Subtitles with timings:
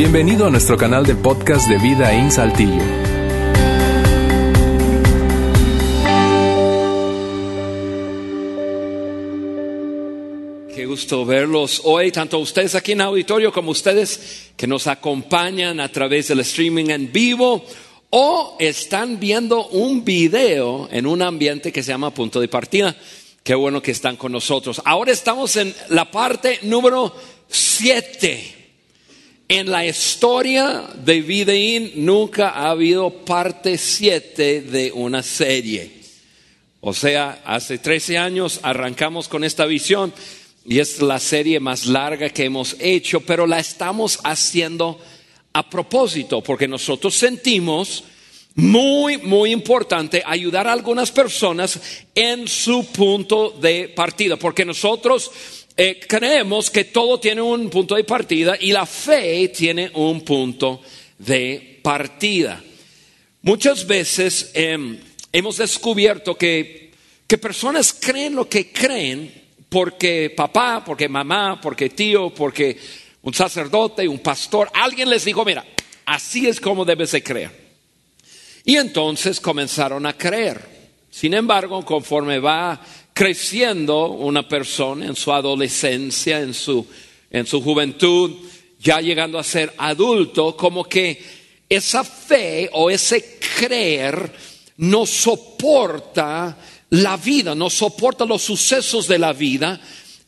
[0.00, 2.82] Bienvenido a nuestro canal de podcast de Vida en Saltillo.
[10.74, 15.92] Qué gusto verlos hoy, tanto ustedes aquí en auditorio como ustedes que nos acompañan a
[15.92, 17.62] través del streaming en vivo
[18.08, 22.96] o están viendo un video en un ambiente que se llama punto de partida.
[23.44, 24.80] Qué bueno que están con nosotros.
[24.86, 27.14] Ahora estamos en la parte número
[27.48, 28.59] 7.
[29.50, 35.90] En la historia de Videín nunca ha habido parte 7 de una serie.
[36.80, 40.14] O sea, hace 13 años arrancamos con esta visión
[40.64, 45.00] y es la serie más larga que hemos hecho, pero la estamos haciendo
[45.52, 48.04] a propósito, porque nosotros sentimos
[48.54, 51.80] muy, muy importante ayudar a algunas personas
[52.14, 55.32] en su punto de partida, porque nosotros
[55.76, 60.82] eh, creemos que todo tiene un punto de partida y la fe tiene un punto
[61.18, 62.62] de partida.
[63.42, 64.98] Muchas veces em,
[65.32, 66.90] hemos descubierto que,
[67.26, 69.32] que personas creen lo que creen
[69.68, 72.76] porque papá, porque mamá, porque tío, porque
[73.22, 75.64] un sacerdote, un pastor, alguien les dijo, mira,
[76.06, 77.70] así es como debes de creer.
[78.64, 80.60] Y entonces comenzaron a creer.
[81.10, 82.80] Sin embargo, conforme va
[83.20, 86.86] creciendo una persona en su adolescencia, en su,
[87.30, 88.30] en su juventud,
[88.78, 91.22] ya llegando a ser adulto, como que
[91.68, 94.32] esa fe o ese creer
[94.78, 96.56] no soporta
[96.88, 99.78] la vida, no soporta los sucesos de la vida,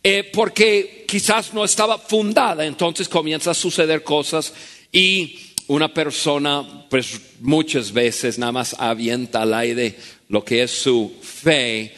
[0.03, 4.53] eh, porque quizás no estaba fundada, entonces comienza a suceder cosas
[4.93, 9.97] y una persona, pues muchas veces nada más avienta al aire
[10.29, 11.95] lo que es su fe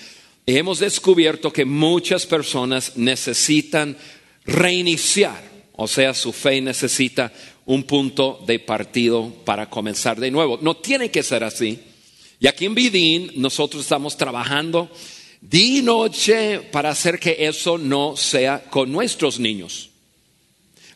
[0.47, 3.97] hemos descubierto que muchas personas necesitan
[4.45, 5.43] reiniciar,
[5.73, 7.33] o sea, su fe necesita
[7.67, 10.59] un punto de partido para comenzar de nuevo.
[10.61, 11.81] No tiene que ser así.
[12.39, 14.91] Y aquí en Vidín nosotros estamos trabajando
[15.41, 19.91] día y noche para hacer que eso no sea con nuestros niños.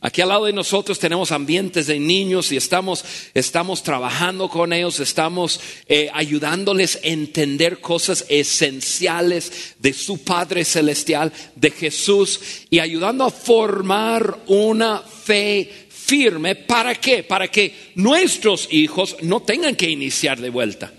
[0.00, 3.04] Aquí al lado de nosotros tenemos ambientes de niños y estamos,
[3.34, 11.32] estamos trabajando con ellos, estamos eh, ayudándoles a entender cosas esenciales de su Padre Celestial,
[11.56, 16.54] de Jesús, y ayudando a formar una fe firme.
[16.54, 17.25] ¿Para qué?
[17.25, 20.92] Para que nuestros hijos no tengan que iniciar de vuelta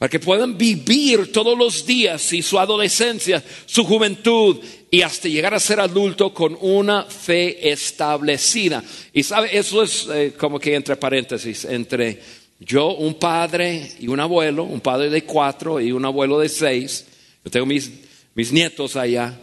[0.00, 4.56] para que puedan vivir todos los días y su adolescencia, su juventud
[4.90, 8.82] y hasta llegar a ser adulto con una fe establecida.
[9.12, 12.18] Y sabe, eso es eh, como que entre paréntesis, entre
[12.60, 17.04] yo, un padre y un abuelo, un padre de cuatro y un abuelo de seis,
[17.44, 17.90] yo tengo mis,
[18.34, 19.38] mis nietos allá,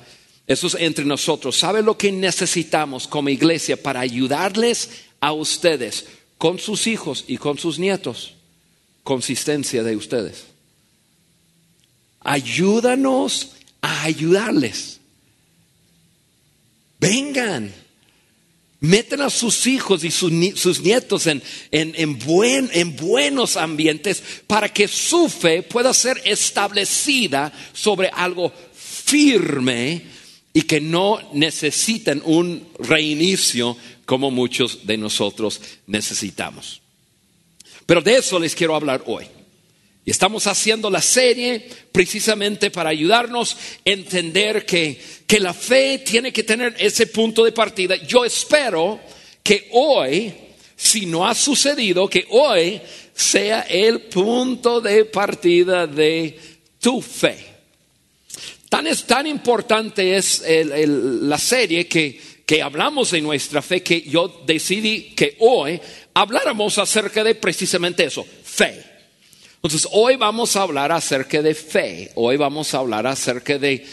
[0.48, 1.56] eso es entre nosotros.
[1.56, 4.90] ¿Sabe lo que necesitamos como iglesia para ayudarles
[5.20, 6.08] a ustedes
[6.40, 8.34] con sus hijos y con sus nietos?
[9.08, 10.47] consistencia de ustedes.
[12.28, 15.00] Ayúdanos a ayudarles.
[17.00, 17.74] Vengan.
[18.82, 20.32] Meten a sus hijos y sus,
[20.82, 28.10] nietos en, en, buen, en buenos ambientes para que su fe pueda ser establecida sobre
[28.10, 30.04] algo firme
[30.52, 36.82] y que no necesiten un reinicio como muchos de nosotros necesitamos.
[37.86, 39.37] Pero de eso les quiero hablar hoy.
[40.08, 44.98] Y estamos haciendo la serie precisamente para ayudarnos a entender que,
[45.28, 47.98] que la fe tiene que tener ese punto de partida.
[47.98, 49.02] Yo espero
[49.44, 50.34] que hoy,
[50.78, 52.80] si no ha sucedido, que hoy
[53.14, 56.40] sea el punto de partida de
[56.80, 57.46] tu fe.
[58.70, 64.42] Tan, es, tan importante es la serie que, que hablamos de nuestra fe que yo
[64.46, 65.82] decidí que hoy
[66.14, 68.97] habláramos acerca de precisamente eso, fe.
[69.68, 73.86] Entonces, hoy vamos a hablar acerca de fe, hoy vamos a hablar acerca de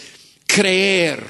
[0.46, 1.20] creer.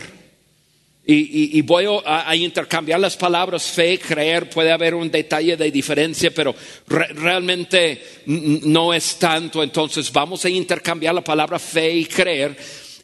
[1.06, 6.54] Y, voy a, intercambiar las palabras fe, creer, puede haber un detalle de diferencia, pero
[6.86, 9.63] realmente no es tanto.
[9.63, 12.54] Entonces vamos a intercambiar la palabra fe y creer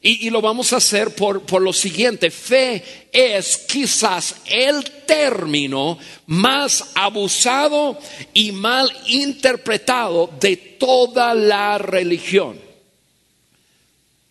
[0.02, 2.30] y, lo vamos a hacer por, por, lo siguiente.
[2.30, 7.98] Fe es quizás el término más abusado
[8.32, 12.58] y mal interpretado de toda la religión.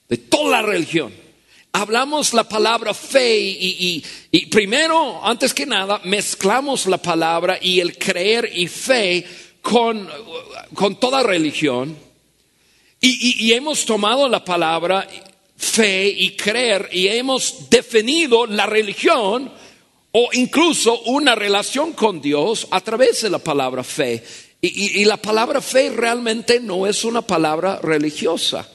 [0.08, 1.14] De toda la religión.
[1.72, 7.96] Hablamos la palabra fe y, y primero, antes que nada, mezclamos la palabra y el
[7.96, 9.24] creer y fe
[9.62, 10.10] con,
[10.74, 11.96] con toda religión.
[13.02, 15.08] Y, hemos tomado la palabra
[15.60, 19.52] fe y creer y hemos definido la religión
[20.12, 24.24] o incluso una relación con Dios a través de la palabra fe.
[24.62, 28.68] Y, la palabra fe realmente no es una palabra religiosa.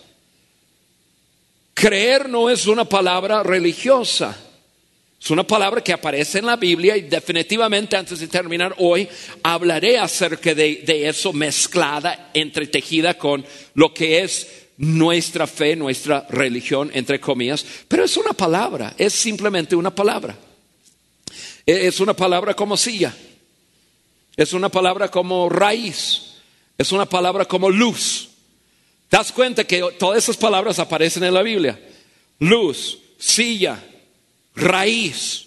[1.72, 4.36] Creer no es una palabra religiosa.
[5.20, 9.08] Es una palabra que aparece en la Biblia y definitivamente antes de terminar hoy
[9.42, 13.44] hablaré acerca de, de eso mezclada, entretejida con
[13.74, 17.64] lo que es nuestra fe, nuestra religión, entre comillas.
[17.88, 20.36] Pero es una palabra, es simplemente una palabra.
[21.66, 23.14] E, es una palabra como silla,
[24.36, 26.34] es una palabra como raíz,
[26.76, 28.30] es una palabra como luz.
[29.08, 31.80] ¿Te das cuenta que todas esas palabras aparecen en la Biblia?
[32.40, 33.82] Luz, silla,
[34.54, 35.42] raíz.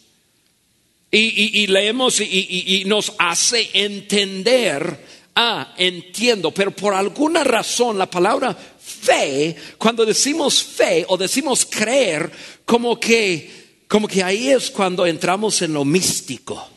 [1.09, 8.55] Y, leemos y, nos hace entender, ah, entiendo, pero por alguna razón la palabra
[9.01, 12.31] fe, cuando decimos fe o decimos creer,
[12.65, 16.69] como que, como que ahí es cuando entramos en lo místico.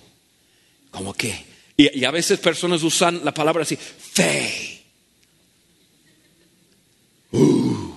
[0.90, 1.44] Como que,
[1.76, 4.82] y, a veces personas usan la palabra así, fe.
[7.32, 7.94] Uh.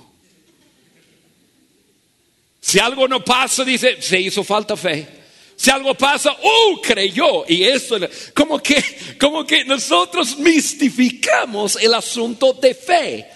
[2.62, 5.08] Si algo no pasa, dice, se hizo falta fe.
[5.56, 6.82] Si algo pasa, ¡uh!
[6.82, 7.46] creyó.
[7.48, 7.98] Y eso,
[8.34, 8.84] como que,
[9.20, 13.28] como que nosotros mistificamos el asunto de fe.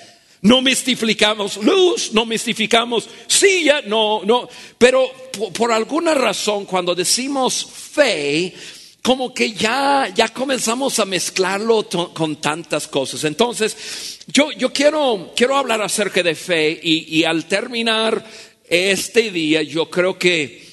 [0.42, 4.48] No mistificamos luz, no mistificamos silla, no, no.
[4.78, 5.12] Pero
[5.54, 8.54] por, alguna razón, cuando decimos fe,
[9.02, 13.24] como que ya, ya comenzamos a mezclarlo con tantas cosas.
[13.24, 18.24] Entonces, yo, yo quiero, quiero hablar acerca de fe y, y al terminar
[18.70, 20.68] este día, yo creo que,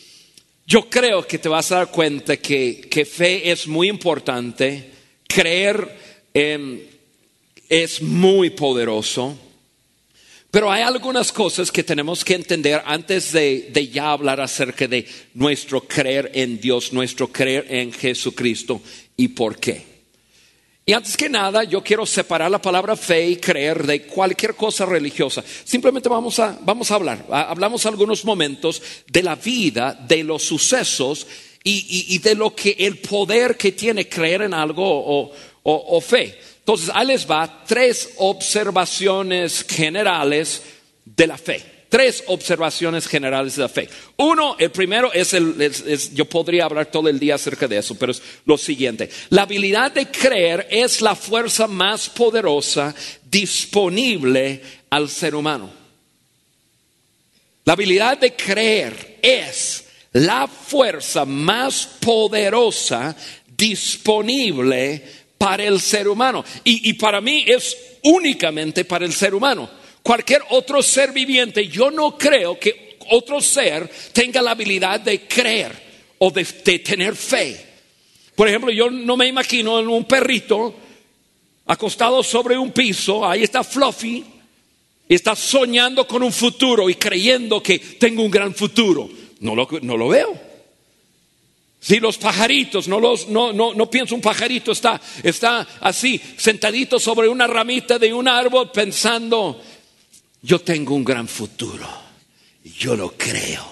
[0.67, 4.91] yo creo que te vas a dar cuenta que, que fe es muy importante,
[5.27, 6.05] creer
[7.69, 9.39] es muy poderoso.
[10.55, 15.05] Pero hay algunas cosas que tenemos que entender antes de, ya hablar acerca de
[15.35, 18.81] nuestro creer en Dios, nuestro creer en Jesucristo
[19.17, 19.85] y por qué.
[20.87, 24.87] Y antes que nada, yo quiero separar la palabra fe y creer de cualquier cosa
[24.87, 25.43] religiosa.
[25.65, 27.27] Simplemente vamos a, vamos a hablar.
[27.31, 31.27] Hablamos algunos momentos de la vida, de los sucesos
[31.65, 35.33] y, de lo que el poder que tiene creer en algo
[35.65, 36.39] o fe.
[36.65, 40.63] Entonces, ahí les va tres observaciones generales
[41.05, 41.63] de la fe.
[41.91, 43.87] Tres observaciones generales de la fe.
[44.17, 45.55] Uno, el primero es el,
[46.15, 49.11] yo podría hablar todo el día acerca de eso, pero es lo siguiente.
[49.29, 52.95] La habilidad de creer es la fuerza más poderosa
[53.31, 55.71] disponible al ser humano.
[57.67, 63.15] La habilidad de creer es la fuerza más poderosa
[63.55, 66.43] disponible para el ser humano.
[66.65, 69.69] Y, para mí es únicamente para el ser humano.
[70.03, 75.73] Cualquier otro ser viviente, yo no creo que otro ser tenga la habilidad de creer
[76.17, 76.45] o de,
[76.79, 77.63] tener fe.
[78.35, 80.77] Por ejemplo, yo no me imagino en un perrito
[81.67, 84.25] acostado sobre un piso, ahí está Fluffy,
[85.07, 89.11] y está soñando con un futuro y creyendo que tengo un gran futuro.
[89.41, 90.54] No lo, no lo veo.
[91.85, 96.99] Si los pajaritos, no, los, no, no, no pienso un pajarito, está, está así, sentadito
[96.99, 99.61] sobre una ramita de un árbol pensando,
[100.41, 101.87] yo tengo un gran futuro,
[102.65, 103.69] yo lo creo.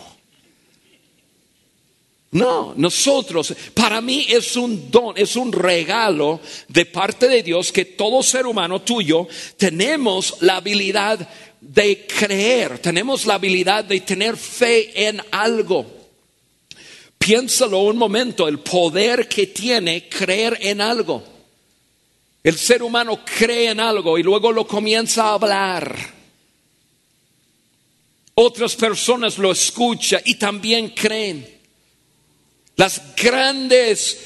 [2.32, 6.38] No, nosotros, para mí es un don, es un regalo
[6.68, 9.26] de parte de Dios que todo ser humano tuyo
[9.56, 11.26] tenemos la habilidad
[11.62, 16.01] de creer, tenemos la habilidad de tener fe en algo.
[17.24, 21.22] Piénsalo un momento, el poder que tiene creer en algo.
[22.42, 25.96] El ser humano cree en algo y luego lo comienza a hablar.
[28.34, 31.48] Otras personas lo escuchan y también creen.
[32.74, 34.18] Las grandes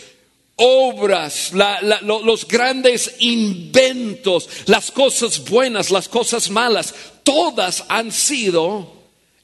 [0.54, 8.95] obras, los grandes inventos, las cosas buenas, las cosas malas, todas han sido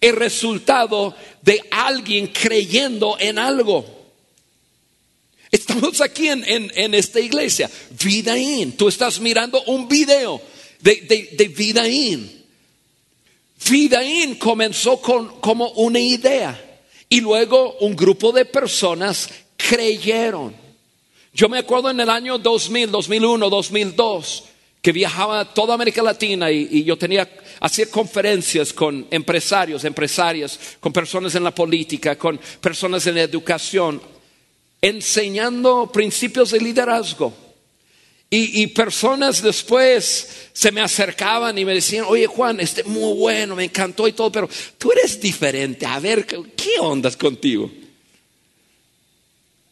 [0.02, 3.86] el resultado de alguien creyendo en algo.
[5.50, 7.70] Estamos aquí en, esta iglesia,
[8.02, 8.72] Vidaín.
[8.72, 10.42] Tú estás mirando un video
[10.80, 12.44] de, de, de Vidaín.
[13.70, 20.54] Vidaín comenzó con, como una idea y luego un grupo de personas creyeron.
[21.32, 24.44] Yo me acuerdo en el año 2000, 2001, 2002
[24.82, 27.28] que viajaba a toda América Latina y, yo tenía,
[27.60, 34.02] hacía conferencias con empresarios, empresarias, con personas en la política, con personas en la educación,
[34.80, 37.32] enseñando principios de liderazgo.
[38.34, 43.64] Y, personas después se me acercaban y me decían, oye Juan, este muy bueno, me
[43.64, 44.48] encantó y todo, pero
[44.78, 47.70] tú eres diferente, a ver, ¿qué ondas contigo?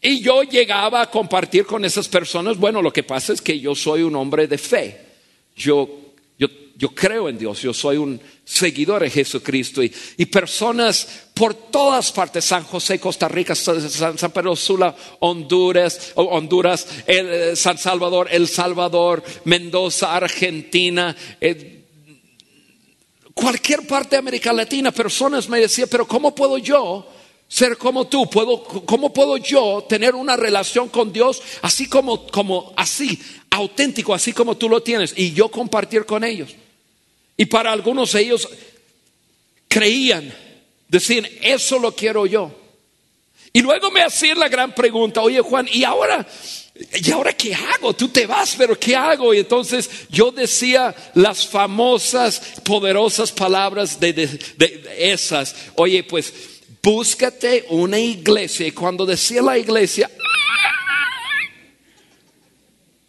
[0.01, 3.75] Y yo llegaba a compartir con esas personas, bueno, lo que pasa es que yo
[3.75, 4.99] soy un hombre de fe.
[5.55, 5.87] Yo,
[6.39, 9.83] yo, yo creo en Dios, yo soy un seguidor de Jesucristo.
[9.83, 16.87] Y, y personas por todas partes, San José, Costa Rica, San, Pedro Sula, Honduras, Honduras
[17.05, 21.15] el, eh, San Salvador, El Salvador, Mendoza, Argentina.
[21.39, 21.85] Eh,
[23.35, 27.07] cualquier parte de América Latina, personas me decían, pero ¿cómo puedo yo
[27.51, 28.29] ser como tú?
[28.29, 34.31] ¿Puedo, ¿Cómo puedo yo tener una relación con Dios así como, como así, auténtico, así
[34.31, 35.13] como tú lo tienes?
[35.17, 36.55] Y yo compartir con ellos.
[37.35, 38.47] Y para algunos de ellos
[39.67, 40.33] creían,
[40.87, 42.51] decían, eso lo quiero yo.
[43.51, 46.25] Y luego me hacían la gran pregunta, oye Juan, ¿y ahora
[47.03, 47.93] ¿Y ahora qué hago?
[47.93, 49.33] Tú te vas, pero ¿qué hago?
[49.33, 54.39] Y entonces yo decía las famosas, poderosas palabras de,
[54.97, 55.55] esas.
[55.75, 56.33] Oye, pues
[56.81, 58.67] búscate una iglesia.
[58.67, 60.09] Y cuando decía la iglesia,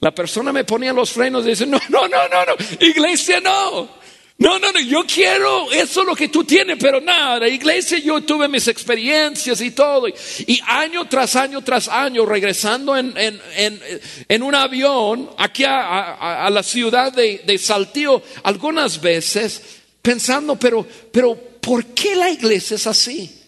[0.00, 4.02] la persona me ponía los frenos y dice, no, no, no, no, no, iglesia no.
[4.38, 8.48] No, no, no, yo quiero eso lo que tú tienes, pero nada, iglesia yo tuve
[8.48, 10.08] mis experiencias y todo.
[10.08, 17.12] Y, año tras año tras año, regresando en, en, un avión aquí a, la ciudad
[17.12, 19.62] de, de, Saltillo, algunas veces
[20.00, 23.41] pensando, pero, pero, ¿por qué la iglesia es así?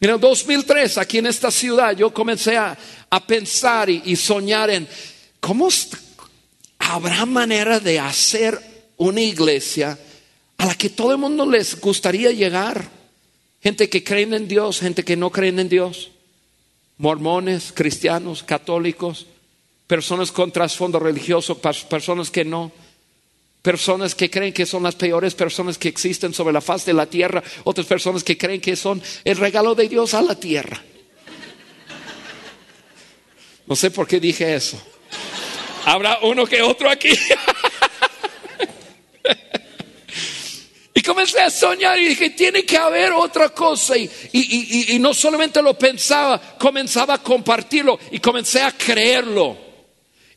[0.00, 2.76] En el 2003, aquí en esta ciudad, yo comencé a,
[3.26, 4.88] pensar y, y soñar en
[5.38, 5.68] cómo
[6.78, 8.60] habrá manera de hacer
[8.96, 9.98] una iglesia
[10.58, 12.88] a la que todo el mundo les gustaría llegar.
[13.62, 16.10] Gente que creen en Dios, gente que no creen en Dios.
[16.98, 19.26] Mormones, cristianos, católicos,
[19.86, 22.72] personas con trasfondo religioso, personas que no.
[23.64, 27.06] Personas que creen que son las peores personas que existen sobre la faz de la
[27.06, 27.42] tierra.
[27.64, 30.82] Otras personas que creen que son el regalo de Dios a la tierra.
[33.66, 34.78] No sé por qué dije eso.
[35.86, 37.08] Habrá uno que otro aquí.
[41.02, 43.96] comencé a soñar y dije, tiene que haber otra cosa.
[43.96, 49.56] Y, y, no solamente lo pensaba, comenzaba a compartirlo y comencé a creerlo.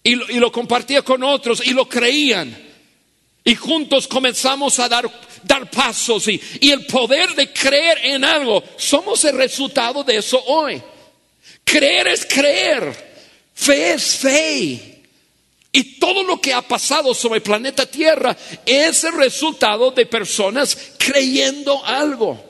[0.02, 2.67] Y y lo compartía con otros y lo creían.
[3.48, 5.10] Y juntos comenzamos a dar,
[5.44, 8.62] dar pasos y, y el poder de creer en algo.
[8.76, 10.84] Somos el resultado de eso hoy.
[11.64, 12.92] Creer es creer.
[13.54, 15.02] Fe es fe.
[15.72, 18.36] Y todo lo que ha pasado sobre el planeta Tierra
[18.66, 22.44] es el resultado de personas creyendo algo.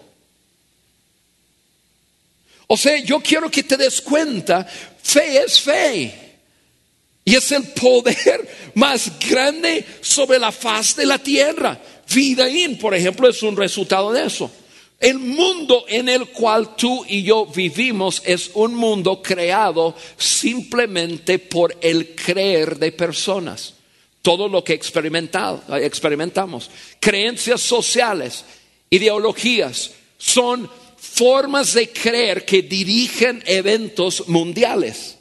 [2.66, 6.27] O sea, yo quiero que te des cuenta, fe es fe.
[7.28, 11.78] Y es el poder más grande sobre la faz de la tierra.
[12.16, 14.50] Vida in, por ejemplo, es un resultado de eso.
[14.98, 21.76] El mundo en el cual tú y yo vivimos es un mundo creado simplemente por
[21.82, 23.74] el creer de personas.
[24.22, 26.70] Todo lo que experimentamos,
[27.02, 28.46] creencias sociales,
[28.90, 35.18] ideologías, son formas de creer que dirigen eventos mundiales.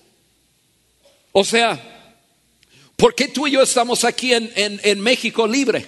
[1.33, 1.95] O sea,
[2.97, 5.87] ¿por qué tú y yo estamos aquí en, en México libre?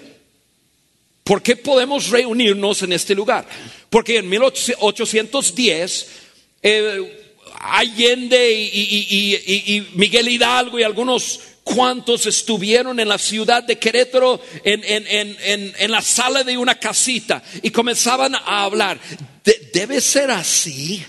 [1.28, 3.46] ¿Por qué podemos reunirnos en este lugar?
[3.90, 6.06] Porque en 1810
[6.62, 15.90] eh, Allende y, Miguel Hidalgo y algunos cuantos estuvieron en la ciudad de Querétaro en,
[15.90, 18.98] la sala de una casita y comenzaban a hablar.
[19.74, 21.04] debe ser así.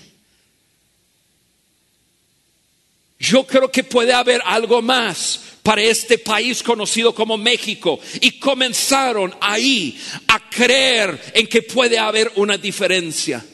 [3.18, 9.32] Yo creo que puede haber algo más para este país conocido como México y comenzaron
[9.40, 9.96] ahí
[10.26, 13.46] a creer en que puede haber una diferencia.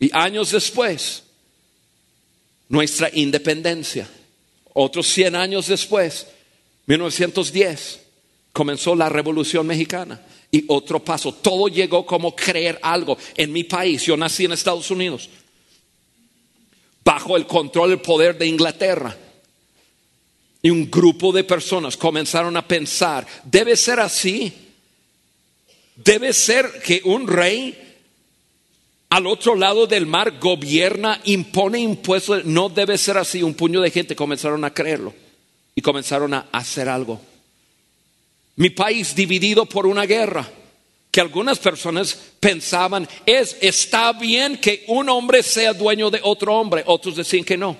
[0.00, 1.22] Y años después,
[2.70, 4.08] nuestra independencia,
[4.72, 6.28] otros 100 años después,
[6.86, 8.00] 1910,
[8.50, 10.22] comenzó la Revolución Mexicana.
[10.50, 13.18] Y otro paso, todo llegó como creer algo.
[13.36, 15.28] En mi país, yo nací en Estados Unidos,
[17.04, 19.14] bajo el control y el poder de Inglaterra.
[20.64, 24.50] Y un grupo de personas comenzaron a pensar, debe ser así.
[25.94, 27.84] Debe ser que un rey
[29.14, 32.44] al otro lado del mar gobierna, impone impuestos.
[32.46, 33.44] No debe ser así.
[33.44, 35.14] Un puño de gente comenzaron a creerlo
[35.72, 37.20] y comenzaron a hacer algo.
[38.56, 40.50] Mi país dividido por una guerra
[41.12, 46.82] que algunas personas pensaban es está bien que un hombre sea dueño de otro hombre,
[46.84, 47.76] otros decían que no.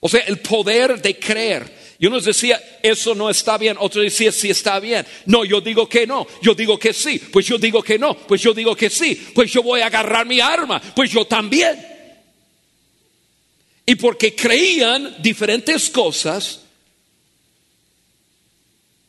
[0.00, 3.76] O sea, el poder de creer y uno decía, eso no está bien.
[3.80, 5.04] Otro decía, sí está bien.
[5.26, 6.28] No, yo digo que no.
[6.40, 7.18] Yo digo que sí.
[7.18, 8.16] Pues yo digo que no.
[8.16, 9.16] Pues yo digo que sí.
[9.34, 10.80] Pues yo voy a agarrar mi arma.
[10.80, 11.76] Pues yo también.
[13.84, 16.60] Y porque creían diferentes cosas,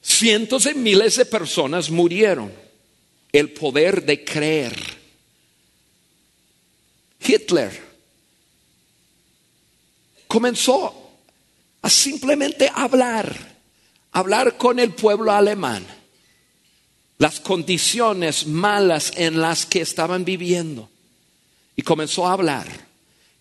[0.02, 2.52] cientos de miles de personas murieron.
[3.32, 4.76] El poder de creer.
[7.24, 7.90] Hitler
[10.28, 10.99] comenzó
[11.82, 13.36] a simplemente hablar,
[14.12, 15.86] hablar con el pueblo alemán,
[17.18, 20.90] las condiciones malas en las que estaban viviendo.
[21.76, 22.68] Y comenzó a hablar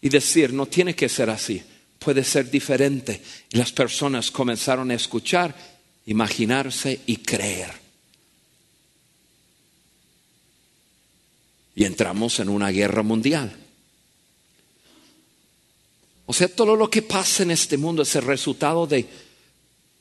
[0.01, 1.63] y decir, no tiene que ser así,
[1.99, 3.23] puede ser diferente.
[3.51, 5.55] Y las personas comenzaron a escuchar,
[6.07, 7.71] imaginarse y creer.
[11.75, 13.68] Y entramos en una guerra mundial.
[16.31, 19.07] O sea, todo lo que pasa en este mundo es el resultado de,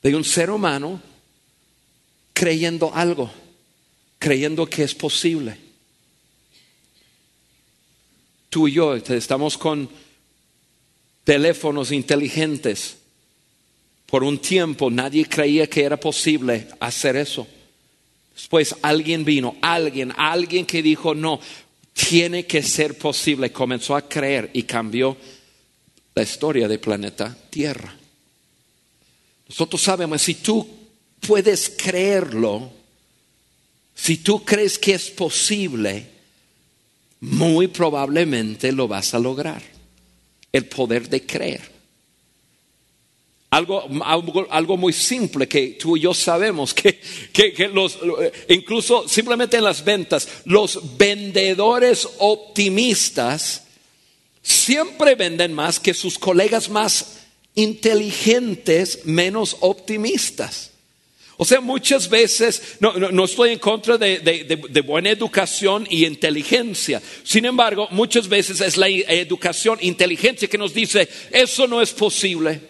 [0.02, 1.00] de un ser humano
[2.34, 3.30] creyendo algo,
[4.18, 5.56] creyendo que es posible.
[8.50, 9.88] Tú y yo estamos con
[11.24, 12.98] teléfonos inteligentes.
[14.04, 17.46] Por un tiempo nadie creía que era posible hacer eso.
[18.34, 21.40] Después alguien vino, alguien, alguien que dijo, no,
[21.94, 23.50] tiene que ser posible.
[23.50, 25.16] Comenzó a creer y cambió
[26.18, 27.94] la historia del planeta Tierra.
[29.48, 30.68] Nosotros sabemos, si tú
[31.20, 32.72] puedes creerlo,
[33.94, 36.06] si tú crees que es posible,
[37.20, 39.62] muy probablemente lo vas a lograr.
[40.50, 41.60] El poder de creer.
[43.50, 43.84] Algo,
[44.50, 46.98] algo, muy simple que tú y yo sabemos, que,
[47.32, 47.96] que, los,
[48.48, 53.67] incluso simplemente en las ventas, los vendedores optimistas
[54.48, 57.18] siempre venden más que sus colegas más
[57.54, 60.70] inteligentes, menos optimistas.
[61.36, 67.00] O sea, muchas veces, no, estoy en contra de, de, buena educación y inteligencia.
[67.22, 72.60] Sin embargo, muchas veces es la educación, inteligencia que nos dice, eso no es posible.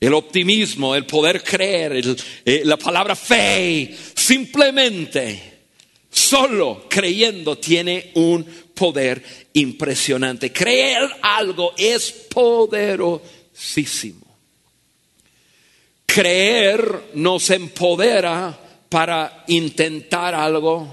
[0.00, 5.55] El optimismo, el poder creer, eh, la palabra fe, simplemente
[6.16, 8.42] Solo creyendo tiene un
[8.74, 10.50] poder impresionante.
[10.50, 14.24] Creer algo es poderosísimo.
[16.06, 20.88] Creer nos empodera para intentar algo,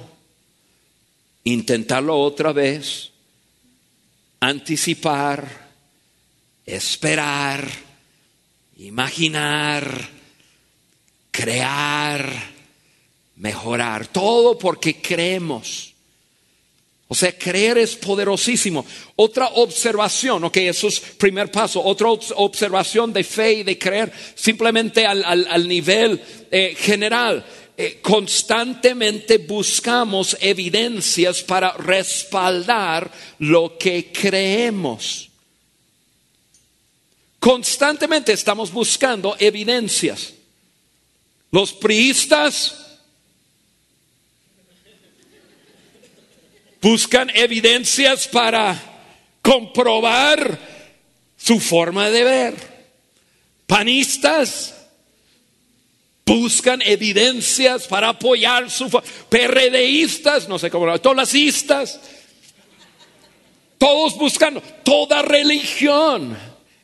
[1.45, 3.09] intentarlo otra vez,
[4.41, 5.47] anticipar,
[6.65, 7.65] esperar,
[8.75, 10.09] imaginar,
[11.31, 12.52] crear
[13.43, 14.07] mejorar.
[14.07, 15.93] Todo porque creemos.
[17.09, 18.85] O sea, creer es poderosísimo.
[19.17, 21.83] Otra observación, ok, eso es primer paso.
[21.83, 27.45] Otra observación de fe y de creer, simplemente al, nivel eh, general.
[27.75, 35.29] Eh, constantemente buscamos evidencias para respaldar lo que creemos.
[37.39, 40.33] Constantemente estamos buscando evidencias.
[41.51, 42.82] Los priistas
[46.83, 48.77] buscan evidencias para
[49.41, 50.59] comprobar
[51.37, 52.55] su forma de ver.
[53.65, 54.75] Panistas
[56.25, 58.89] buscan evidencias para apoyar su
[59.29, 62.01] PRDistas, no sé cómo, tolasistas,
[63.77, 66.37] todos buscando, toda religión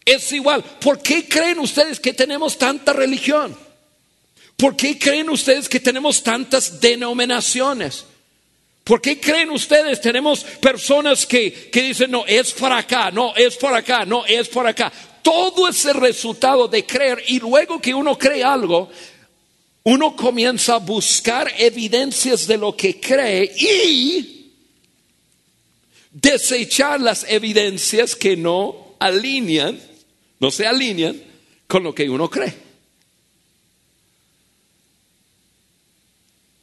[0.05, 0.63] es igual.
[0.63, 3.55] ¿Por qué creen ustedes que tenemos tanta religión?
[4.55, 8.05] ¿Por qué creen ustedes que tenemos tantas denominaciones?
[8.89, 10.02] ¿Por qué creen ustedes?
[10.02, 14.65] Tenemos personas que, dicen, no, es por acá, no, es por acá, no, es por
[14.65, 14.91] acá.
[15.21, 18.89] Todo es el resultado de creer y luego que uno cree algo,
[19.84, 24.54] uno comienza a buscar evidencias de lo que cree y
[26.10, 29.80] desechar las evidencias que no alinean,
[30.39, 31.21] no se alinean
[31.67, 32.56] con lo que uno cree.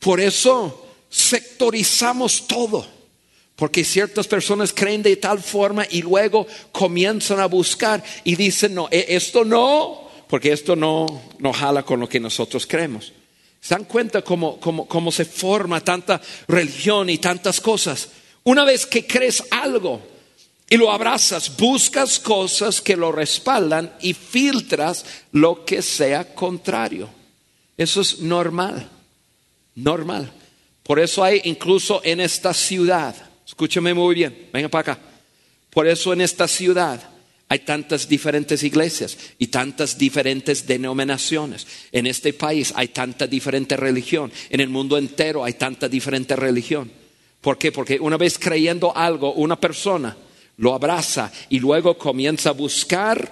[0.01, 0.86] Por eso
[1.16, 2.87] sectorizamos todo.
[3.57, 8.88] Porque ciertas personas creen de tal forma y luego comienzan a buscar y dicen, no,
[8.90, 11.07] e, esto no, porque esto no,
[11.38, 13.14] no jala con lo que nosotros creemos.
[13.59, 18.11] ¿Se dan cuenta cómo, cómo, cómo se forma tanta religión y tantas cosas?
[18.44, 20.02] Una vez que crees algo
[20.68, 27.09] y lo abrazas, buscas cosas que lo respaldan y filtras lo que sea contrario.
[27.79, 28.87] Eso es normal,
[29.74, 30.31] normal.
[30.87, 35.03] Por eso hay incluso en esta ciudad, escúcheme muy bien, venga para acá.
[35.70, 37.01] Por eso en esta ciudad
[37.49, 41.66] hay tantas diferentes iglesias y tantas diferentes denominaciones.
[41.90, 44.33] En este país hay tanta diferente religión.
[44.49, 46.90] En el mundo entero hay tanta diferente religión.
[47.40, 47.72] ¿Por qué?
[47.72, 50.16] Porque una vez creyendo algo, una persona
[50.59, 53.31] lo abraza y luego comienza a buscar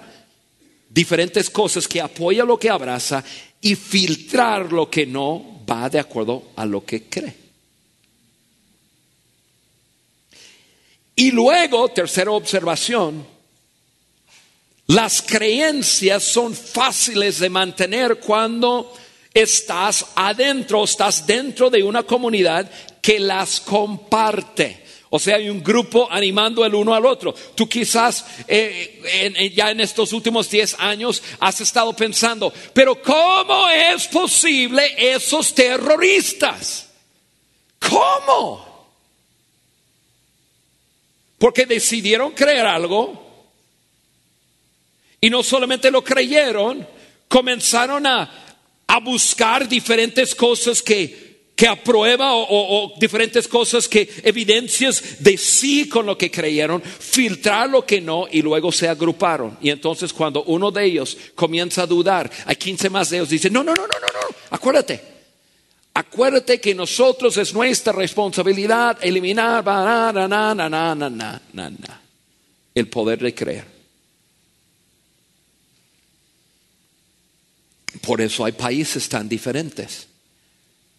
[0.89, 3.23] diferentes cosas que apoya lo que abraza
[3.61, 7.44] y filtrar lo que no va de acuerdo a lo que cree.
[11.15, 13.25] Y luego, tercera observación,
[14.87, 18.93] las creencias son fáciles de mantener cuando
[19.33, 22.69] estás adentro, estás dentro de una comunidad
[23.01, 24.83] que las comparte.
[25.09, 27.33] O sea, hay un grupo animando el uno al otro.
[27.55, 34.07] Tú quizás eh, ya en estos últimos 10 años has estado pensando, pero ¿cómo es
[34.07, 36.89] posible esos terroristas?
[37.79, 38.74] ¿Cómo?
[41.37, 43.23] Porque decidieron creer algo
[45.19, 46.87] y no solamente lo creyeron,
[47.27, 55.37] comenzaron a, a buscar diferentes cosas que que aprueba o, diferentes cosas que evidencias de
[55.37, 59.57] sí con lo que creyeron, filtrar lo que no y luego se agruparon.
[59.61, 63.53] Y entonces cuando uno de ellos comienza a dudar, hay 15 más de ellos, dicen,
[63.53, 65.14] no, no, no, no, no, no, acuérdate,
[65.95, 69.63] acuérdate que nosotros es nuestra responsabilidad eliminar
[72.75, 73.65] el poder de creer.
[78.01, 80.07] Por eso hay países tan diferentes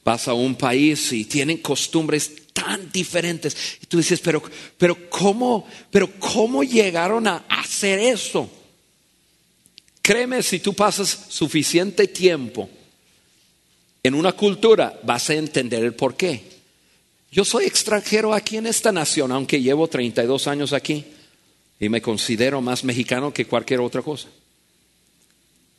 [0.07, 3.57] vas a un país y tienen costumbres tan diferentes.
[3.83, 4.41] Y tú dices, pero,
[4.79, 8.49] pero ¿cómo, pero cómo llegaron a hacer eso?
[10.01, 12.71] Créeme, si tú pasas suficiente tiempo
[14.07, 16.43] en una cultura, vas a entender el por qué.
[17.31, 21.05] Yo soy extranjero aquí en esta nación, aunque llevo 32 años aquí
[21.79, 24.29] y me considero más mexicano que cualquier otra cosa.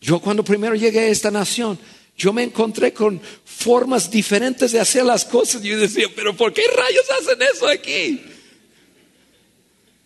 [0.01, 1.79] Yo cuando primero llegué a esta nación,
[2.17, 5.63] yo me encontré con formas diferentes de hacer las cosas.
[5.63, 8.21] Y yo decía, pero ¿por qué rayos hacen eso aquí?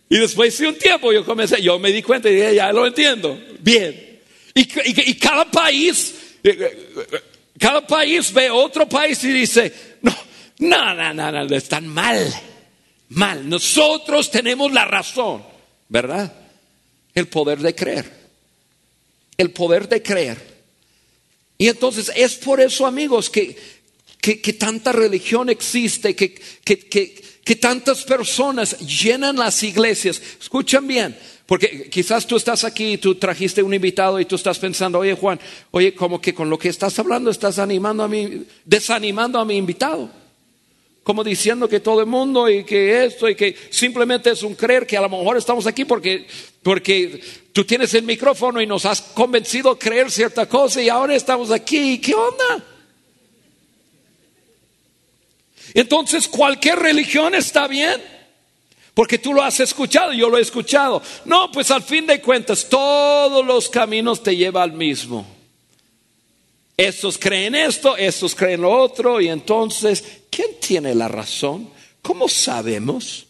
[0.08, 2.86] Y después de un tiempo yo comencé, yo me di cuenta y dije, ya lo
[2.86, 3.38] entiendo.
[3.60, 4.20] Bien.
[4.54, 7.22] Y, cada país, eh, eh,
[7.62, 9.72] cada país ve otro país y dice,
[10.02, 10.12] no,
[10.58, 12.28] no, no, no, no, están mal,
[13.10, 13.48] mal.
[13.48, 15.44] Nosotros tenemos la razón,
[15.88, 16.34] ¿verdad?
[17.14, 18.12] El poder de creer.
[19.36, 20.38] El poder de creer.
[21.56, 23.56] Y entonces es por eso, amigos, que,
[24.20, 27.21] que, tanta religión existe, que, que,
[27.56, 30.22] tantas personas llenan las iglesias.
[30.40, 34.58] Escuchen bien, porque quizás tú estás aquí y tú trajiste un invitado y tú estás
[34.58, 35.40] pensando, oye Juan,
[35.72, 39.56] oye, como que con lo que estás hablando estás animando a mí, desanimando a mi
[39.56, 40.10] invitado.
[41.02, 44.86] Como diciendo que todo el mundo y que esto y que simplemente es un creer
[44.86, 46.28] que a lo mejor estamos aquí porque,
[46.62, 47.20] porque
[47.52, 51.50] Tú tienes el micrófono y nos has convencido a creer cierta cosa y ahora estamos
[51.50, 51.98] aquí.
[51.98, 52.64] ¿Qué onda?
[55.74, 58.00] Entonces cualquier religión está bien.
[58.94, 61.02] Porque tú lo has escuchado, yo lo he escuchado.
[61.24, 65.26] No, pues al fin de cuentas todos los caminos te llevan al mismo.
[66.76, 71.70] Estos creen esto, estos creen lo otro, y entonces, ¿quién tiene la razón?
[72.02, 73.26] ¿Cómo sabemos?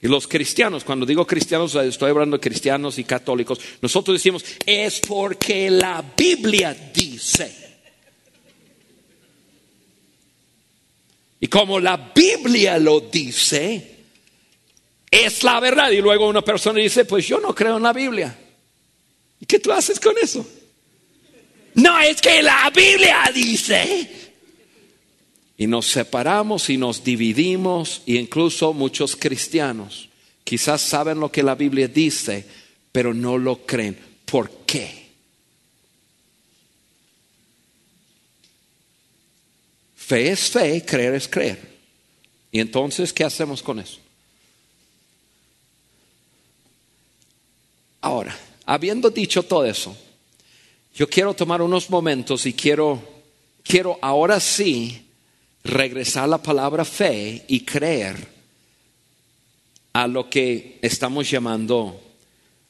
[0.00, 5.00] Y los cristianos, cuando digo cristianos, estoy hablando de cristianos y católicos, nosotros decimos, es
[5.00, 7.65] porque la Biblia dice.
[11.40, 13.96] Y como la Biblia lo dice,
[15.10, 15.90] es la verdad.
[15.90, 18.36] Y luego una persona dice, pues yo no creo en la Biblia.
[19.40, 20.46] ¿Y qué tú haces con eso?
[21.74, 24.10] No, es que la Biblia dice.
[25.58, 30.08] Y nos separamos y nos dividimos, e incluso muchos cristianos
[30.46, 32.46] quizás saben lo que la Biblia dice,
[32.92, 33.98] pero no lo creen.
[34.24, 35.05] ¿Por qué?
[40.06, 41.58] Fe es fe, creer es creer.
[42.52, 43.98] Y entonces, ¿qué hacemos con eso?
[48.00, 49.96] Ahora, habiendo dicho todo eso,
[50.94, 53.02] yo quiero tomar unos momentos y quiero,
[53.64, 55.08] quiero ahora sí
[55.64, 58.28] regresar la palabra fe y creer
[59.92, 62.00] a lo que estamos llamando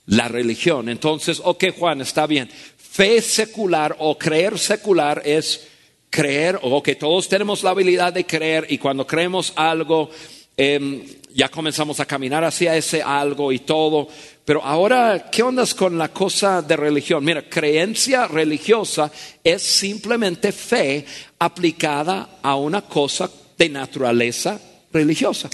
[0.06, 0.88] la religión.
[0.88, 2.48] Entonces, ok Juan, está bien.
[2.48, 5.75] Fe secular o creer secular es
[6.10, 10.10] creer, o que todos tenemos la habilidad de creer y cuando creemos algo,
[10.56, 14.08] em, ya comenzamos a caminar hacia ese algo y todo.
[14.44, 17.22] Pero ahora, ¿qué ondas con la cosa de religión?
[17.24, 19.12] Mira, creencia religiosa
[19.44, 21.04] es simplemente fe
[21.38, 24.58] aplicada a una cosa de naturaleza
[24.92, 25.50] religiosa.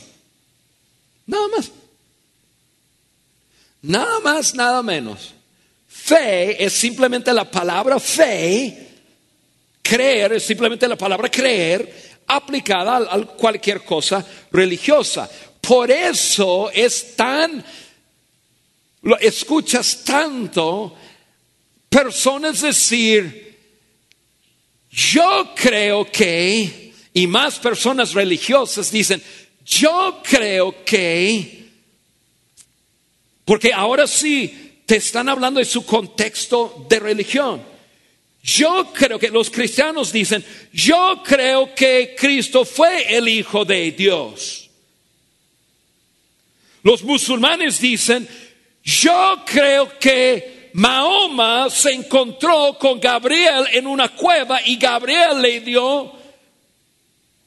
[1.27, 1.73] Nada más.
[3.83, 5.35] Nada más, nada menos.
[5.88, 8.91] Fe es simplemente la palabra fe.
[9.92, 15.31] Creer es simplemente la palabra creer aplicada a, cualquier cosa religiosa.
[15.61, 17.62] Por eso es tan,
[19.02, 20.96] lo escuchas tanto
[21.90, 23.59] personas decir,
[24.90, 29.22] yo creo que, y más personas religiosas dicen,
[29.62, 31.68] yo creo que,
[33.44, 37.71] porque ahora sí te están hablando de su contexto de religión.
[38.42, 44.68] Yo creo que los cristianos dicen, yo creo que Cristo fue el Hijo de Dios.
[46.83, 48.28] Los musulmanes dicen,
[48.83, 56.12] yo creo que Mahoma se encontró con Gabriel en una cueva y Gabriel le dio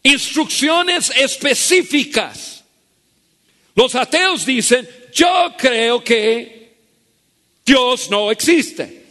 [0.02, 2.64] instrucciones específicas.
[3.74, 6.78] Los ateos dicen, yo creo que
[7.66, 9.05] Dios no existe.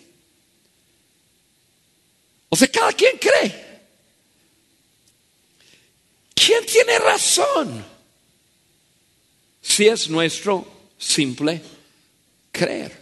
[2.54, 3.52] O sea, cada quien cree.
[6.32, 7.84] ¿Quién tiene razón?
[9.60, 10.64] Si es nuestro
[10.96, 11.60] simple
[12.52, 12.96] creer.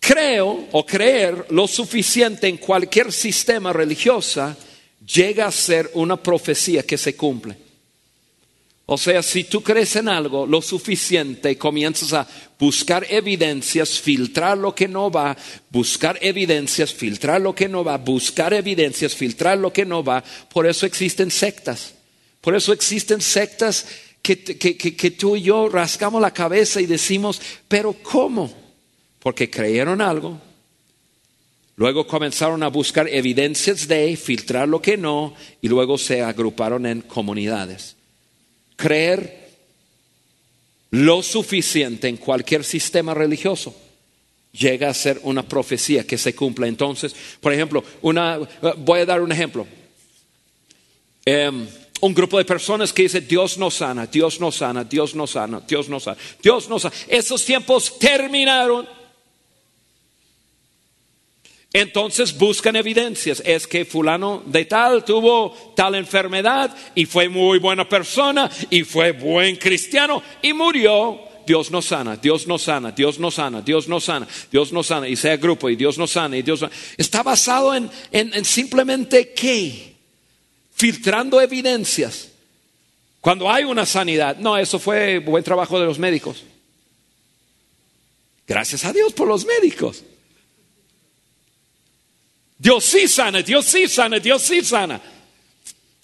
[0.00, 4.56] Creo o creer lo suficiente en cualquier sistema religioso
[5.06, 7.67] llega a ser una profecía que se cumple.
[8.90, 12.26] O sea, si tú crees en algo lo suficiente, comienzas a
[12.58, 15.36] buscar evidencias, filtrar lo que no va,
[15.68, 20.24] buscar evidencias, filtrar lo que no va, buscar evidencias, filtrar lo que no va.
[20.50, 21.92] Por eso existen sectas.
[22.40, 23.84] Por eso existen sectas
[24.22, 28.50] que, que tú y yo rascamos la cabeza y decimos, pero ¿cómo?
[29.18, 30.40] Porque creyeron algo,
[31.76, 37.02] Luego comenzaron a buscar evidencias de, filtrar lo que no, y luego se agruparon en
[37.02, 37.97] comunidades
[38.78, 39.48] creer
[40.90, 43.74] lo suficiente en cualquier sistema religioso
[44.52, 46.66] llega a ser una profecía que se cumpla.
[46.66, 48.38] Entonces, por ejemplo, una,
[48.78, 49.66] voy a dar un ejemplo.
[51.24, 51.68] Em,
[52.00, 55.60] un grupo de personas que dice Dios no sana, Dios no sana, Dios no sana,
[55.66, 56.94] Dios no sana, Dios no sana.
[57.08, 58.97] Esos tiempos terminaron.
[61.72, 63.42] Entonces buscan evidencias.
[63.44, 69.12] Es que fulano de tal tuvo tal enfermedad y fue muy buena persona y fue
[69.12, 71.20] buen cristiano y murió.
[71.46, 75.08] Dios no sana, Dios no sana, Dios no sana, Dios no sana, Dios no sana,
[75.08, 76.68] y sea grupo y Dios no sana, y Dios no...
[76.98, 79.94] Está basado en, en simplemente qué?
[80.74, 82.28] Filtrando evidencias.
[83.22, 86.44] Cuando hay una sanidad, no, eso fue buen trabajo de los médicos.
[88.46, 90.04] Gracias a Dios por los médicos.
[92.58, 95.00] Dios sí sana, Dios sí sana, Dios sí sana.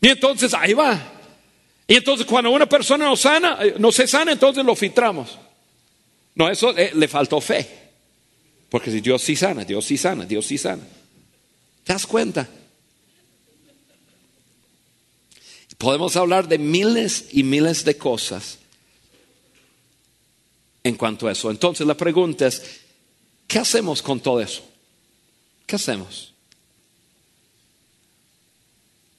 [0.00, 1.12] Y entonces ahí va.
[1.86, 5.38] Y entonces cuando una persona no sana, eh, no se sana, entonces lo filtramos.
[6.36, 7.68] No, eso eh, le faltó fe.
[8.68, 10.82] Porque si Dios sí sana, Dios sí sana, Dios sí sana.
[11.84, 12.48] ¿Te das cuenta?
[15.76, 18.58] Podemos hablar de miles y miles de cosas
[20.82, 21.50] en cuanto a eso.
[21.50, 22.80] Entonces la pregunta es,
[23.46, 24.62] ¿qué hacemos con todo eso?
[25.66, 26.33] ¿Qué hacemos?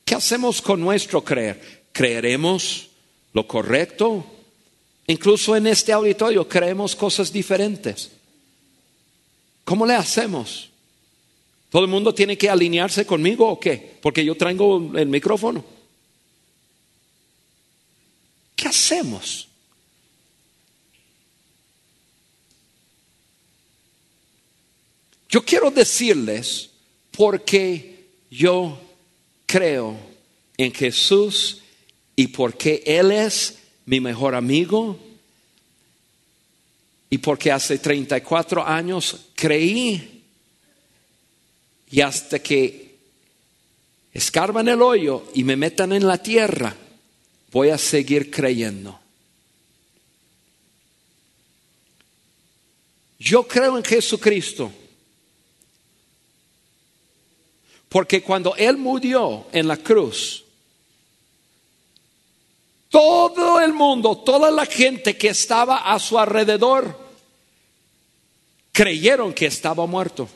[0.06, 1.88] ¿Qué hacemos con nuestro creer?
[1.92, 2.90] ¿Creeremos
[3.34, 4.24] lo correcto?
[5.08, 8.12] Incluso en este auditorio creemos cosas diferentes.
[9.64, 10.70] ¿Cómo le hacemos?
[11.72, 13.98] ¿Todo el mundo tiene que alinearse conmigo o qué?
[14.00, 15.66] Porque yo traigo el micrófono.
[18.56, 19.48] ¿Qué hacemos?
[25.28, 26.70] Yo quiero decirles
[27.12, 28.85] porque yo
[29.56, 29.98] creo
[30.58, 31.62] en Jesús
[32.14, 35.00] y porque Él es mi mejor amigo
[37.10, 40.24] y porque hace 34 años creí
[41.90, 42.98] y hasta que
[44.14, 46.76] escarban el hoyo y me metan en la tierra,
[47.50, 49.00] voy a seguir creyendo.
[53.20, 54.70] Yo creo en Jesucristo
[57.96, 60.44] Porque cuando Él murió en la cruz,
[62.90, 66.94] todo el mundo, toda la gente que estaba a su alrededor,
[68.74, 70.28] creyeron que estaba muerto.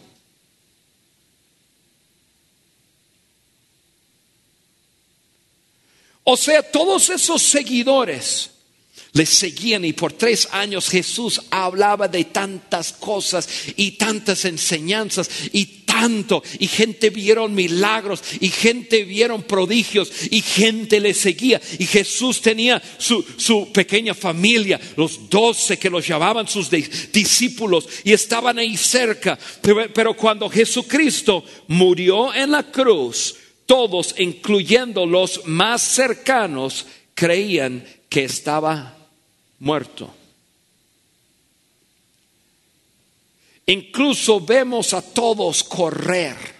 [6.23, 8.51] O sea, todos esos seguidores
[9.11, 15.78] le seguían y por tres años Jesús hablaba de tantas cosas y tantas enseñanzas y
[16.59, 22.81] y gente vieron milagros y gente vieron prodigios y gente le seguía y Jesús tenía
[22.97, 29.37] su, su pequeña familia, los doce que los llamaban sus discípulos y estaban ahí cerca.
[29.93, 33.35] pero cuando Jesucristo murió en la cruz,
[33.65, 38.97] todos, incluyendo los más cercanos, creían que estaba
[39.59, 40.18] muerto.
[43.69, 46.59] Incluso vemos a todos correr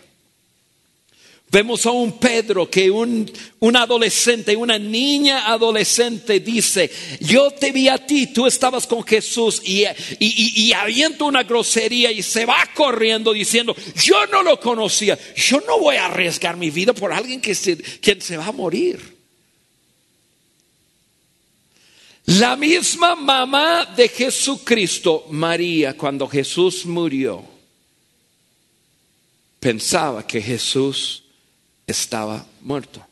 [1.52, 6.92] Vemos a un Pedro que un, un, adolescente, una niña adolescente dice,
[7.22, 9.84] yo te vi a ti, tú estabas con Jesús y,
[10.20, 15.60] y, y, avienta una grosería y se va corriendo diciendo, yo no lo conocía, yo
[15.62, 19.19] no voy a arriesgar mi vida por alguien que se, quien se va a morir.
[22.38, 27.44] La misma mamá de Jesucristo, María, cuando Jesús murió,
[29.60, 31.24] pensaba que Jesús
[31.88, 33.04] estaba muerto.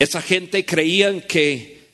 [0.00, 1.86] Esa gente creían que,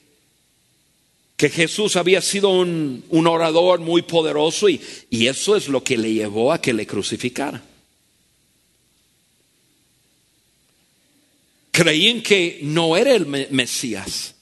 [1.36, 5.98] que Jesús había sido un, un orador muy poderoso y, y eso es lo que
[5.98, 7.62] le llevó a que le crucificara.
[11.74, 14.34] Creían que no era el Mesías.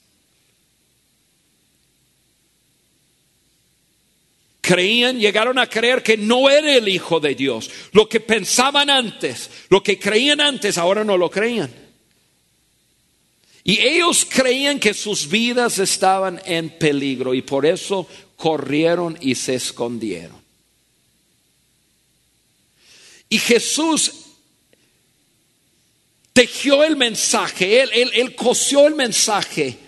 [4.60, 7.68] creían, llegaron a creer que no era el Hijo de Dios.
[7.92, 11.74] Lo que pensaban antes, lo que creían antes, ahora no lo creían.
[13.64, 19.54] Y ellos creían que sus vidas estaban en peligro y por eso corrieron y se
[19.54, 20.36] escondieron.
[23.28, 24.21] Y Jesús
[26.32, 29.78] tejió el mensaje, él, él, él cosió el mensaje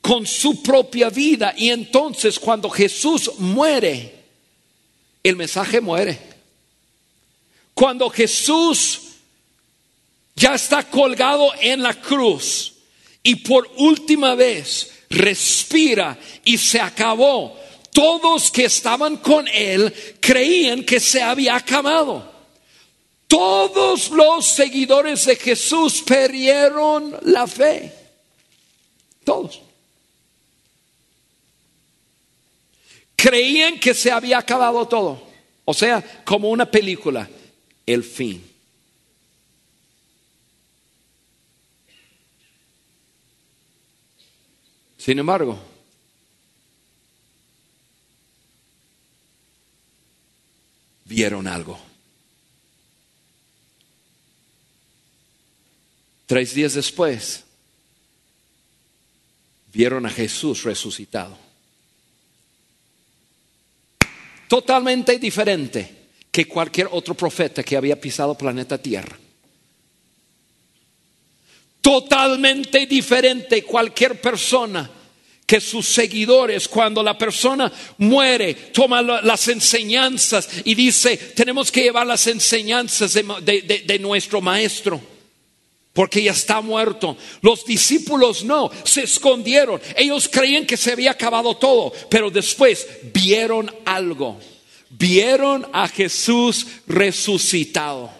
[0.00, 1.54] con su propia vida.
[1.56, 4.14] Y entonces cuando Jesús muere,
[5.22, 6.18] el mensaje muere.
[7.74, 9.00] Cuando Jesús
[10.34, 12.74] ya está colgado en la cruz
[13.22, 17.58] y por última vez respira y se acabó,
[17.92, 22.29] todos que estaban con él creían que se había acabado.
[23.30, 27.94] Todos los seguidores de Jesús perdieron la fe.
[29.22, 29.62] Todos.
[33.14, 35.22] Creían que se había acabado todo.
[35.64, 37.30] O sea, como una película,
[37.86, 38.44] el fin.
[44.98, 45.56] Sin embargo,
[51.04, 51.89] vieron algo.
[56.30, 57.42] Tres días después,
[59.72, 61.36] vieron a Jesús resucitado
[64.46, 65.92] totalmente diferente
[66.30, 69.18] que cualquier otro profeta que había pisado planeta Tierra.
[71.80, 74.88] Totalmente diferente cualquier persona
[75.44, 82.06] que sus seguidores, cuando la persona muere, toma las enseñanzas y dice, tenemos que llevar
[82.06, 85.18] las enseñanzas de, de nuestro maestro
[86.00, 87.14] porque ya está muerto.
[87.42, 89.78] Los discípulos no, se escondieron.
[89.94, 94.40] Ellos creían que se había acabado todo, pero después vieron algo.
[94.88, 98.10] Vieron a Jesús resucitado.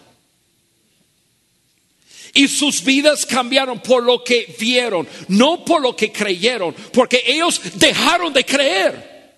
[2.35, 7.59] Y sus vidas cambiaron por lo que vieron, no por lo que creyeron, porque ellos
[7.73, 9.33] dejaron de creer.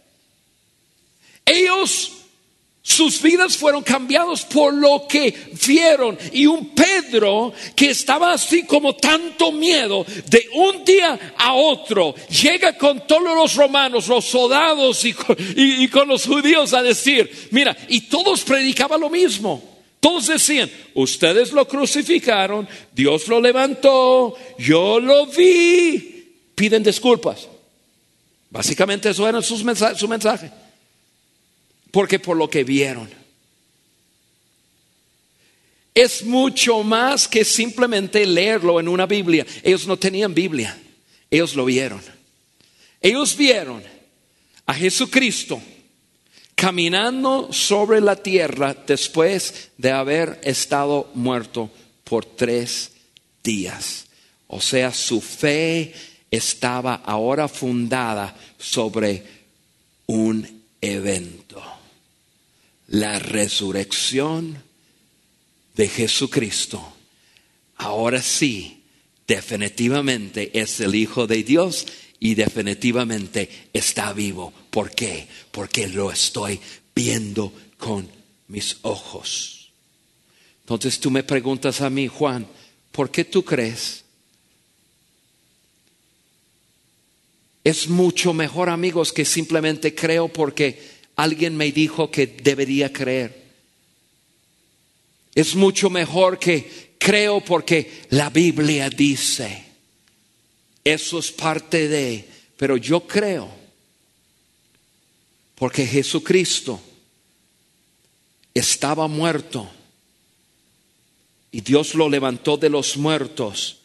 [1.46, 2.12] Ellos
[2.86, 5.34] sus vidas fueron cambiadas por lo que
[5.66, 6.18] vieron.
[6.34, 12.78] Y un Pedro que estaba así como tanto miedo, de un día a otro, llega
[12.78, 18.42] con todos los romanos, los soldados y con, los judíos a decir, mira, y todos
[18.42, 19.64] predicaban lo mismo.
[20.02, 26.50] Todos decían, ustedes lo crucificaron, Dios lo levantó, yo lo vi.
[26.54, 27.48] Piden disculpas.
[28.50, 30.63] Básicamente eso era su mensaje
[31.94, 33.08] porque por lo que vieron.
[35.94, 39.46] Es mucho más que simplemente leerlo en una Biblia.
[39.62, 40.76] Ellos no tenían Biblia,
[41.30, 42.02] ellos lo vieron.
[43.00, 43.84] Ellos vieron
[44.66, 45.62] a Jesucristo
[46.56, 51.70] caminando sobre la tierra después de haber estado muerto
[52.06, 52.90] por tres
[53.44, 54.08] días.
[54.48, 55.94] O sea, su fe
[56.32, 59.24] estaba ahora fundada sobre
[60.08, 61.43] un evento
[62.94, 64.56] la resurrección
[65.76, 66.80] de Jesucristo,
[67.78, 68.84] ahora sí,
[69.28, 71.88] definitivamente es el Hijo de Dios
[72.20, 74.54] y definitivamente está vivo.
[74.70, 75.28] ¿Por qué?
[75.50, 76.60] Porque lo estoy
[76.94, 78.08] viendo con
[78.50, 79.72] mis ojos.
[80.60, 82.46] Entonces tú me preguntas a mí, Juan,
[82.92, 84.04] ¿por qué tú crees
[87.64, 93.44] Es mucho mejor, amigos, que simplemente creo porque alguien me dijo que debería creer.
[95.36, 99.64] Es mucho mejor que creo porque la Biblia dice.
[100.84, 103.50] Eso es parte de, pero yo creo
[105.56, 106.82] porque Jesucristo
[108.54, 109.70] estaba muerto
[111.52, 113.78] y Dios lo levantó de los muertos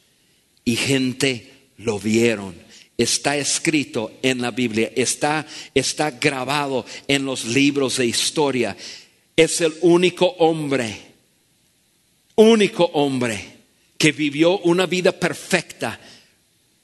[0.65, 2.68] y gente lo vieron
[2.99, 8.77] está escrito en la Biblia, está, está grabado en los libros de historia.
[9.37, 11.01] Es el único hombre,
[12.35, 13.59] único hombre
[13.97, 16.01] que vivió una vida perfecta,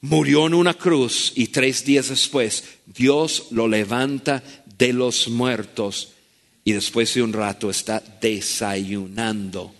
[0.01, 4.41] murió en una cruz y tres días después Dios lo levanta
[4.77, 6.13] de los muertos
[6.63, 9.73] y después de un rato está desayunando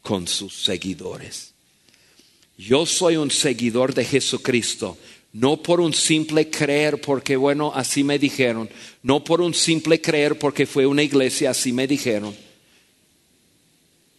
[0.00, 1.52] con sus seguidores.
[2.56, 4.96] Yo soy un seguidor de Jesucristo
[5.34, 8.70] no por un simple creer porque, bueno, así me dijeron,
[9.02, 12.36] no por un simple creer porque fue una iglesia, así me dijeron.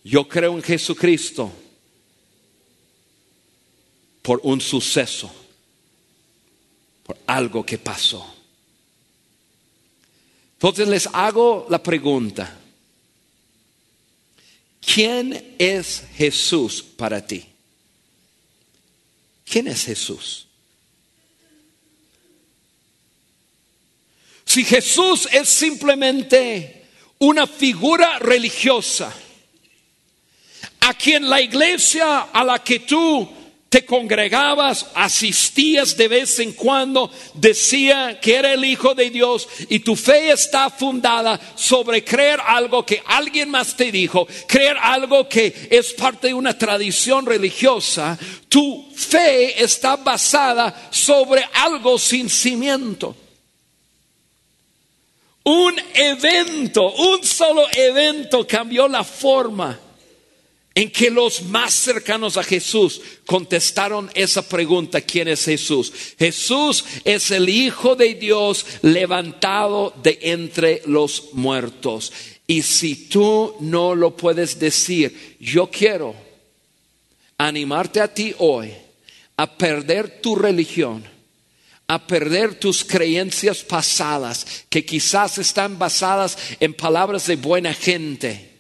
[0.04, 1.50] Yo creo en Jesucristo
[4.22, 5.34] por un suceso,
[7.04, 8.36] por algo que pasó.
[10.56, 12.60] Entonces les hago la pregunta,
[14.82, 17.46] ¿quién es Jesús para ti?
[19.46, 20.45] ¿Quién es Jesús?
[24.56, 26.86] Si Jesús es simplemente
[27.20, 29.14] una figura religiosa,
[30.80, 33.28] a quien la iglesia a la que tú
[33.68, 39.80] te congregabas, asistías de vez en cuando, decía que era el Hijo de Dios y
[39.80, 45.68] tu fe está fundada sobre creer algo que alguien más te dijo, creer algo que
[45.70, 53.18] es parte de una tradición religiosa, tu fe está basada sobre algo sin cimiento.
[55.46, 59.80] Un evento, un solo evento cambió la forma
[60.74, 65.94] en que los más cercanos a Jesús contestaron esa pregunta, ¿quién es Jesús?
[66.18, 72.12] Jesús es el Hijo de Dios levantado de entre los muertos.
[72.48, 76.16] Y si tú no lo puedes decir, yo quiero
[77.38, 78.74] animarte a ti hoy
[79.38, 81.15] a perder tu religión
[81.88, 88.52] a perder tus creencias pasadas, que quizás están basadas en palabras de buena gente,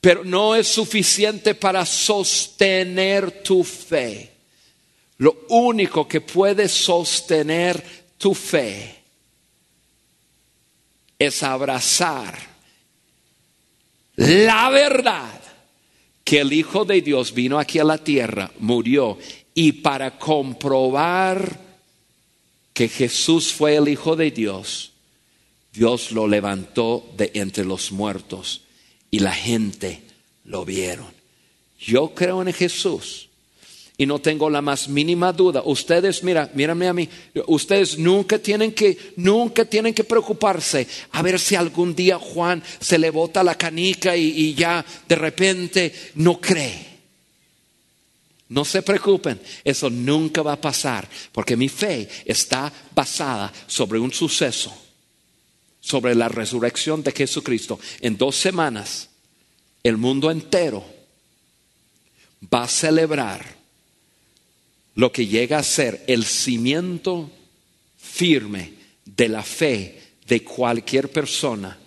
[0.00, 4.32] pero no es suficiente para sostener tu fe.
[5.18, 7.82] Lo único que puede sostener
[8.18, 9.02] tu fe
[11.18, 12.52] es abrazar
[14.16, 15.40] la verdad
[16.22, 19.18] que el Hijo de Dios vino aquí a la tierra, murió
[19.54, 21.60] y para comprobar
[22.72, 24.92] que Jesús fue el Hijo de Dios,
[25.72, 28.62] Dios lo levantó de entre los muertos
[29.10, 30.02] y la gente
[30.44, 31.06] lo vieron.
[31.78, 33.28] Yo creo en Jesús
[33.96, 35.62] y no tengo la más mínima duda.
[35.64, 37.08] Ustedes, mira, mírame a mí,
[37.46, 42.98] ustedes nunca tienen que, nunca tienen que preocuparse a ver si algún día Juan se
[42.98, 46.91] le bota la canica y, y ya de repente no cree.
[48.52, 54.12] No se preocupen, eso nunca va a pasar, porque mi fe está basada sobre un
[54.12, 54.76] suceso,
[55.80, 57.80] sobre la resurrección de Jesucristo.
[58.02, 59.08] En dos semanas,
[59.82, 60.84] el mundo entero
[62.52, 63.56] va a celebrar
[64.96, 67.30] lo que llega a ser el cimiento
[67.96, 68.74] firme
[69.06, 71.78] de la fe de cualquier persona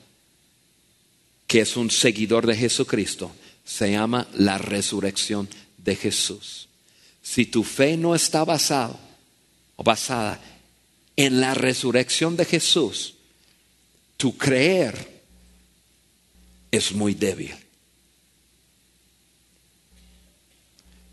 [1.45, 3.31] que es un seguidor de Jesucristo.
[3.63, 5.47] Se llama la resurrección
[5.85, 6.67] de Jesús.
[7.21, 8.99] Si tu fe no está basada
[9.77, 10.41] o basada
[11.15, 13.13] en la resurrección de Jesús,
[14.17, 15.23] tu creer
[16.71, 17.55] es muy débil.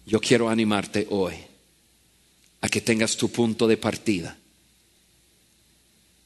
[0.07, 1.35] Yo quiero animarte hoy
[2.61, 4.37] a que tengas tu punto de partida,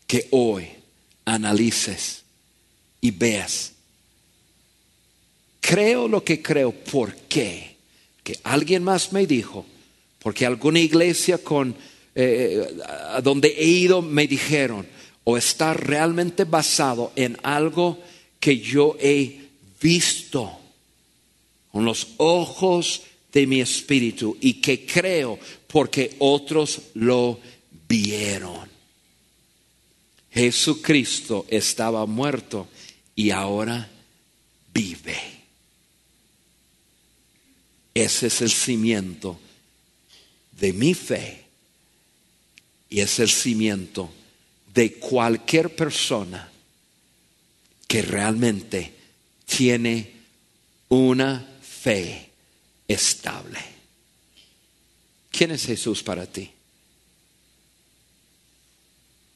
[0.06, 0.68] que hoy
[1.24, 2.22] analices
[3.00, 3.72] y veas,
[5.60, 7.75] creo lo que creo, ¿por qué?
[8.26, 9.64] Que alguien más me dijo,
[10.18, 11.76] porque alguna iglesia con
[12.12, 12.76] eh,
[13.14, 14.84] a donde he ido me dijeron,
[15.22, 18.00] o está realmente basado en algo
[18.40, 19.42] que yo he
[19.80, 20.50] visto
[21.70, 23.02] con los ojos
[23.32, 27.38] de mi espíritu y que creo porque otros lo
[27.88, 28.68] vieron.
[30.32, 32.66] Jesucristo estaba muerto
[33.14, 33.88] y ahora
[34.74, 35.35] vive.
[37.96, 39.40] Ese es el cimiento
[40.52, 41.46] de mi fe
[42.90, 44.12] y es el cimiento
[44.74, 46.52] de cualquier persona
[47.88, 48.94] que realmente
[49.46, 50.12] tiene
[50.90, 52.32] una fe
[52.86, 53.60] estable.
[55.30, 56.50] ¿Quién es Jesús para ti?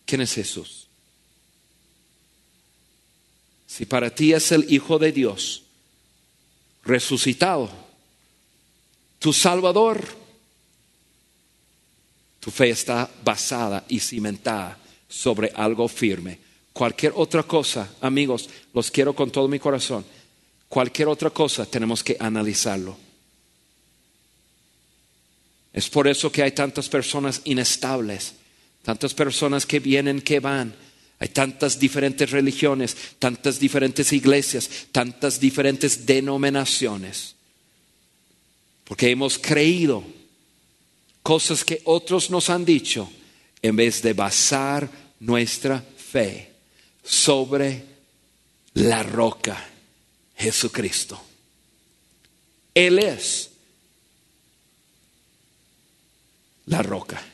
[0.05, 0.87] ¿Quién es Jesús?
[3.67, 5.63] Si para ti es el Hijo de Dios,
[6.85, 7.80] resucitado,
[9.21, 10.03] tu Salvador,
[12.41, 16.39] tu fe está basada y cimentada sobre algo firme.
[16.73, 20.05] Cualquier otra cosa, amigos, los quiero con todo mi corazón.
[20.69, 22.97] Cualquier otra cosa tenemos que analizarlo.
[25.73, 28.35] Es por eso que hay tantas personas inestables,
[28.83, 30.75] tantas personas que vienen, que van.
[31.19, 37.37] Hay tantas diferentes religiones, tantas diferentes iglesias, tantas diferentes denominaciones.
[38.91, 40.03] Porque hemos creído
[41.23, 43.09] cosas que otros nos han dicho
[43.63, 46.53] en vez de basar nuestra fe
[47.05, 47.85] sobre
[48.75, 49.65] la roca,
[50.37, 51.23] Jesucristo.
[52.75, 53.53] Él es
[56.67, 57.25] la roca.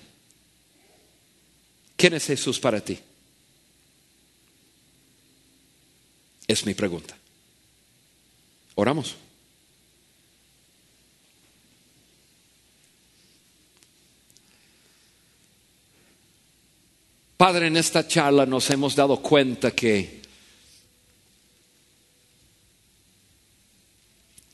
[1.97, 2.99] ¿Quién es Jesús para ti?
[6.47, 7.17] Es mi pregunta.
[8.75, 9.17] Oramos.
[17.37, 20.23] Padre, en esta charla nos hemos dado cuenta que,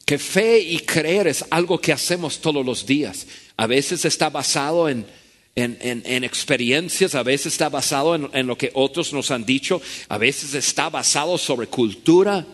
[0.05, 3.28] que fe y creer es algo que hacemos todos los días.
[3.57, 5.07] A veces está basado en,
[5.55, 10.18] en, experiencias, a veces está basado en, en lo que otros nos han dicho, a
[10.18, 12.45] veces está basado sobre cultura.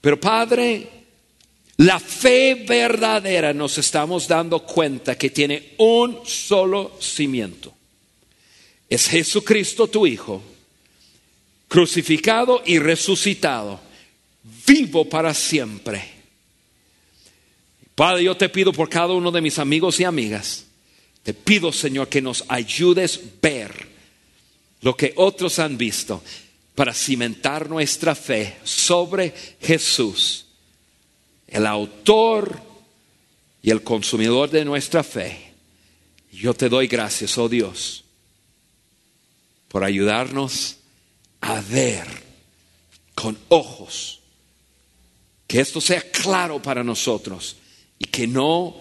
[0.00, 0.88] Pero Padre,
[1.76, 7.76] la fe verdadera nos estamos dando cuenta que tiene un solo cimiento
[8.90, 10.42] es Jesucristo tu Hijo,
[11.68, 13.80] crucificado y resucitado,
[14.66, 16.02] vivo para siempre.
[17.94, 20.66] Padre, yo te pido por cada uno de mis amigos y amigas,
[21.22, 23.88] te pido Señor que nos ayudes ver
[24.80, 26.24] lo que otros han visto
[26.74, 30.46] para cimentar nuestra fe sobre Jesús,
[31.46, 32.60] el autor
[33.62, 35.52] y el consumidor de nuestra fe.
[36.32, 38.04] Yo te doy gracias, oh Dios
[39.70, 40.78] por ayudarnos
[41.40, 42.04] a ver
[43.14, 44.18] con ojos,
[45.46, 47.56] que esto sea claro para nosotros
[47.96, 48.76] y que no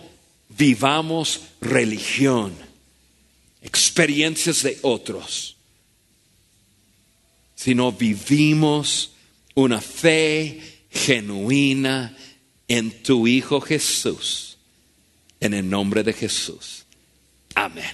[0.50, 2.56] vivamos religión,
[3.62, 5.58] experiencias de otros,
[7.56, 9.12] sino vivimos
[9.54, 12.18] una fe genuina
[12.68, 14.58] en tu Hijo Jesús,
[15.40, 16.86] en el nombre de Jesús.
[17.54, 17.94] Amén.